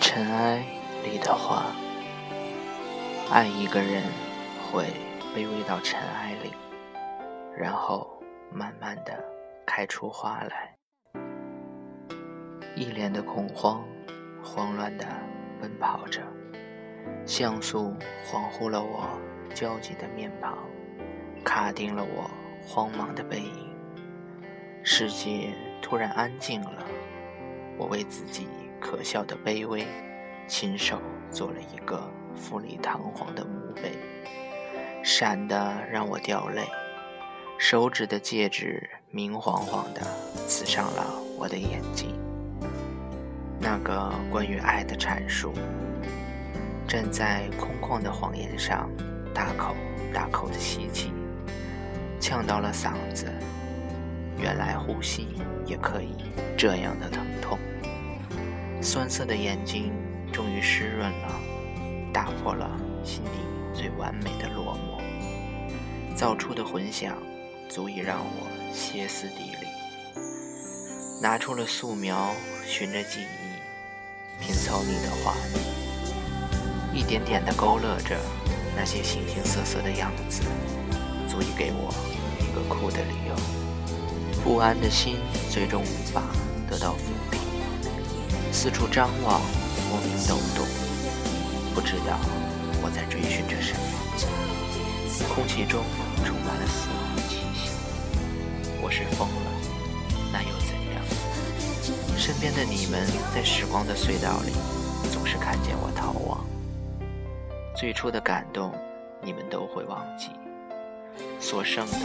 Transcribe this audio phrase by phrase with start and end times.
[0.00, 0.64] 尘埃
[1.02, 1.64] 里的花，
[3.32, 4.02] 爱一个人
[4.70, 4.84] 会
[5.34, 6.52] 卑微到尘埃里，
[7.56, 8.22] 然后
[8.52, 9.12] 慢慢的
[9.66, 10.76] 开出花来。
[12.76, 13.84] 一脸的恐慌，
[14.40, 15.04] 慌乱的
[15.60, 16.22] 奔跑着，
[17.26, 17.92] 像素
[18.24, 19.08] 恍惚了我
[19.52, 20.56] 焦急的面庞，
[21.44, 22.30] 卡定了我
[22.66, 23.68] 慌忙的背影。
[24.82, 26.84] 世界突然安静了，
[27.76, 28.48] 我为自己。
[28.80, 29.86] 可笑的卑微，
[30.46, 33.92] 亲手做了一个富丽堂皇的墓碑，
[35.02, 36.66] 闪的让我掉泪。
[37.56, 40.02] 手指的戒指明晃晃的
[40.46, 42.14] 刺伤了我的眼睛。
[43.58, 45.54] 那个关于爱的阐述，
[46.86, 48.90] 站在空旷的谎言上，
[49.32, 49.74] 大口
[50.12, 51.10] 大口的吸气，
[52.24, 53.30] 呛到了嗓子。
[54.38, 55.28] 原来呼吸
[55.66, 56.16] 也可以
[56.56, 57.58] 这样的疼痛。
[58.80, 59.92] 酸涩的眼睛
[60.32, 61.38] 终于湿润了，
[62.14, 63.30] 打破了心底
[63.74, 67.14] 最完美的落寞，造出的混响
[67.68, 69.68] 足以让我歇斯底里。
[71.20, 72.30] 拿出了素描，
[72.66, 78.16] 循着记忆拼凑你的画面，一点点地勾勒着
[78.74, 80.42] 那些形形色色的样子，
[81.34, 81.92] 足以给我
[82.38, 83.34] 一个哭的理由。
[84.44, 85.16] 不安的心
[85.50, 86.22] 最终无法
[86.70, 87.40] 得到抚平。
[88.52, 89.40] 四处张望，
[89.90, 90.64] 莫名抖动，
[91.74, 92.20] 不知道
[92.80, 93.80] 我在追寻着什么。
[95.34, 95.82] 空气中
[96.24, 97.70] 充满了死亡的气息。
[98.80, 99.50] 我是疯了，
[100.32, 102.16] 那又怎样？
[102.16, 104.52] 身边的你们在时光的隧道里，
[105.10, 106.46] 总是看见我逃亡。
[107.76, 108.72] 最初的感动，
[109.20, 110.28] 你们都会忘记。
[111.44, 111.98] 所剩的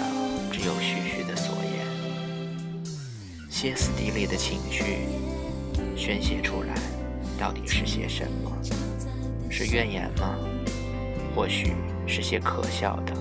[0.52, 2.84] 只有徐徐的昨夜。
[3.50, 5.08] 歇斯底里的情绪。
[5.96, 6.76] 宣泄出来，
[7.40, 8.52] 到底是些什么？
[9.50, 10.36] 是怨言吗？
[11.34, 11.74] 或许
[12.06, 13.14] 是些可笑的、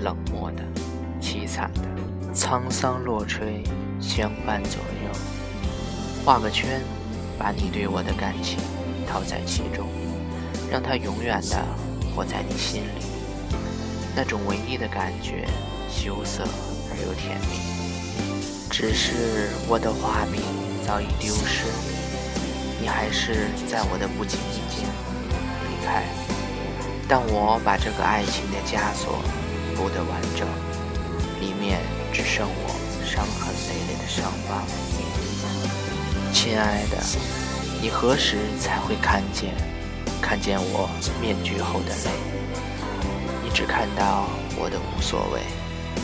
[0.00, 0.64] 冷漠的、
[1.20, 1.82] 凄惨的。
[2.34, 3.62] 沧桑落吹，
[4.00, 5.18] 相伴左右。
[6.24, 6.82] 画个圈，
[7.38, 8.58] 把你对我的感情
[9.06, 9.86] 套在其中，
[10.68, 11.64] 让它永远的
[12.12, 13.04] 活在你心里。
[14.16, 15.46] 那种唯一的感觉，
[15.90, 16.44] 羞涩
[16.90, 17.58] 而又甜蜜。
[18.70, 20.40] 只是我的画笔
[20.86, 21.64] 早已丢失。
[22.80, 24.86] 你还是在我的不经意间
[25.68, 26.04] 离开，
[27.08, 29.22] 但我把这个爱情的枷锁
[29.74, 30.46] 补得完整，
[31.40, 31.80] 里面
[32.12, 32.74] 只剩我
[33.06, 34.62] 伤痕累累的伤疤。
[36.32, 36.98] 亲爱的，
[37.80, 39.54] 你何时才会看见，
[40.20, 40.90] 看见我
[41.22, 42.43] 面具后的泪？
[43.54, 44.28] 只看到
[44.58, 45.40] 我的无所谓，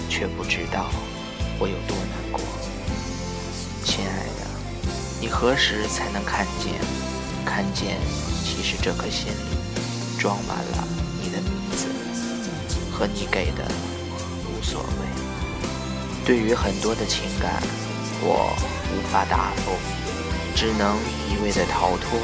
[0.09, 0.89] 却不知道
[1.59, 2.41] 我有多难过。
[3.85, 4.49] 亲爱的。
[5.21, 6.73] 你何时才能看见？
[7.45, 7.99] 看见，
[8.45, 10.89] 其实这颗心里装满了
[11.21, 11.89] 你的名字
[12.93, 13.65] 和你给的
[14.47, 16.25] 无所谓。
[16.25, 17.61] 对于很多的情感，
[18.23, 18.55] 我
[18.95, 19.73] 无法答复，
[20.55, 20.97] 只能
[21.29, 22.17] 一味的逃脱，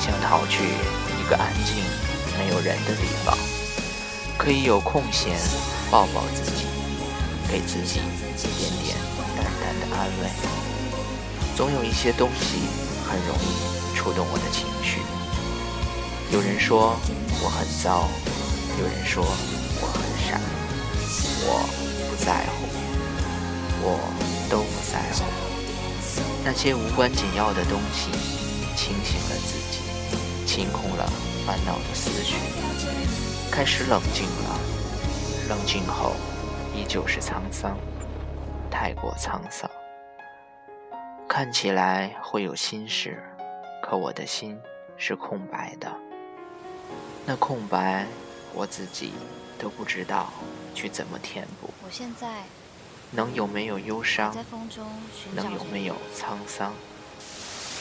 [0.00, 1.76] 想逃去一个安静、
[2.36, 3.38] 没有人的地方，
[4.38, 5.36] 可以有空闲
[5.90, 6.64] 抱抱自己，
[7.50, 7.98] 给自己
[8.38, 8.96] 一点点
[9.36, 10.30] 淡淡的安慰。
[11.56, 12.60] 总有一些东西
[13.04, 15.00] 很容易触动我的情绪。
[16.30, 16.96] 有人说
[17.42, 18.08] 我很糟，
[18.78, 19.24] 有人说
[19.80, 20.40] 我很傻，
[21.44, 21.66] 我
[22.08, 22.64] 不在乎，
[23.82, 23.98] 我
[24.48, 25.24] 都不在乎。
[26.44, 28.08] 那些无关紧要的东西，
[28.76, 29.80] 清醒了自己，
[30.46, 31.10] 清空了
[31.44, 32.36] 烦恼的思绪，
[33.50, 34.60] 开始冷静了。
[35.48, 36.12] 冷静后，
[36.74, 37.76] 依旧是沧桑，
[38.70, 39.68] 太过沧桑。
[41.28, 43.22] 看起来会有心事，
[43.82, 44.58] 可我的心
[44.96, 45.92] 是空白的。
[47.26, 48.06] 那空白，
[48.54, 49.12] 我自己
[49.58, 50.32] 都不知道
[50.74, 51.72] 去怎么填补。
[51.84, 52.44] 我现在
[53.10, 54.34] 能有没有忧伤？
[55.34, 56.72] 能有没有沧桑？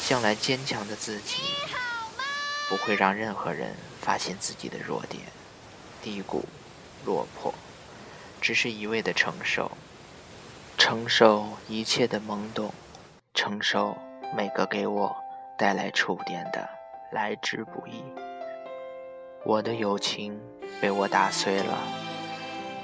[0.01, 1.41] 向来坚强的自己，
[2.69, 5.23] 不会让任何人发现自己的弱点、
[6.01, 6.45] 低谷、
[7.05, 7.53] 落魄，
[8.39, 9.71] 只是一味的承受，
[10.77, 12.73] 承受一切的懵懂。
[13.33, 13.95] 承受
[14.35, 15.15] 每个给我
[15.59, 16.67] 带来触电的
[17.11, 18.03] 来之不易。
[19.45, 20.39] 我的友情
[20.81, 21.77] 被我打碎了，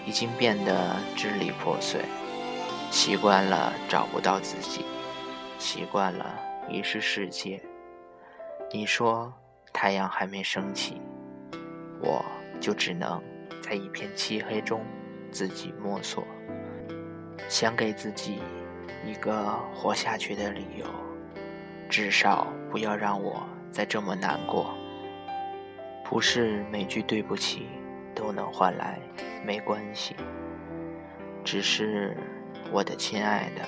[0.05, 2.01] 已经变得支离破碎。
[2.91, 4.85] 习惯了找不到自己，
[5.57, 6.39] 习惯了
[6.69, 7.59] 遗失世界。
[8.71, 9.33] 你说
[9.73, 11.01] 太阳还没升起，
[11.99, 12.23] 我
[12.59, 13.21] 就只能
[13.61, 14.85] 在一片漆黑中
[15.31, 16.25] 自己摸索，
[17.49, 18.39] 想给自己
[19.05, 20.85] 一个活下去的理由，
[21.89, 24.73] 至少不要让我再这么难过。
[26.03, 27.67] 不是每句对不起
[28.13, 28.99] 都能换来
[29.45, 30.15] 没关系，
[31.43, 32.15] 只是
[32.71, 33.61] 我的亲爱的，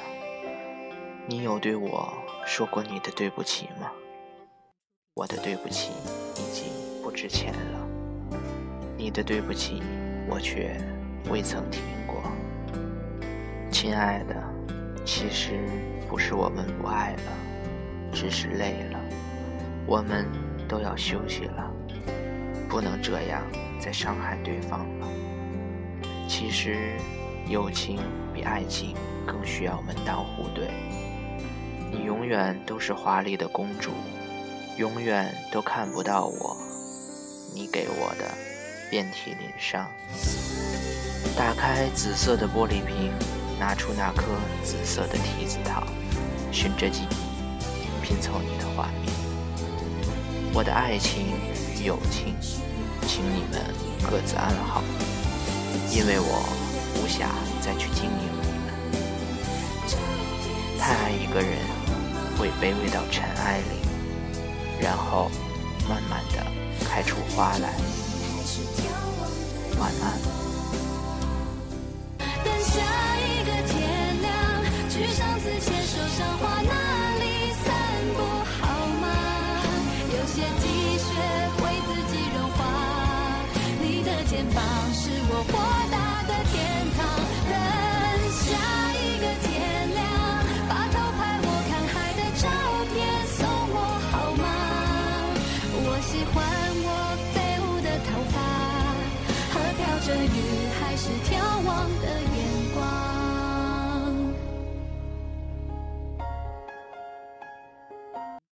[1.27, 2.13] 你有对我
[2.45, 3.91] 说过你的对不起吗？
[5.15, 5.91] 我的对不起
[6.35, 6.65] 已经
[7.01, 7.84] 不值钱了，
[9.05, 9.83] 你的对不起
[10.27, 10.75] 我却
[11.29, 12.23] 未曾听过。
[13.71, 14.35] 亲爱的，
[15.05, 15.59] 其实
[16.09, 17.31] 不是我们不爱了，
[18.11, 18.99] 只是累了，
[19.85, 20.25] 我们
[20.67, 21.71] 都要休息了，
[22.67, 23.43] 不能这样
[23.79, 25.07] 再伤害对方了。
[26.27, 26.97] 其实，
[27.47, 27.99] 友情
[28.33, 30.71] 比爱情更需要门当户对，
[31.91, 33.91] 你永远都是华丽的公主。
[34.77, 36.57] 永远都看不到我，
[37.53, 38.25] 你给我的
[38.95, 39.91] 遍体鳞伤。
[41.35, 43.11] 打开紫色的玻璃瓶，
[43.59, 44.23] 拿出那颗
[44.63, 45.85] 紫色的提子糖，
[46.49, 47.15] 循着记忆
[48.01, 49.13] 拼凑你的画面。
[50.53, 51.27] 我的爱情
[51.77, 52.37] 与友情，
[53.05, 53.61] 请你们
[54.09, 54.81] 各自安好，
[55.91, 56.47] 因为我
[56.95, 57.27] 无暇
[57.61, 58.71] 再去经营你们。
[60.79, 61.59] 太爱一个人，
[62.39, 63.83] 会卑微到尘埃里。
[64.79, 65.29] 然后，
[65.89, 66.45] 慢慢的
[66.89, 67.73] 开出花来，
[69.77, 70.24] 晚安。